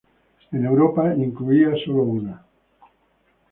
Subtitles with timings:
[0.51, 2.43] En Europa incluía sólo una.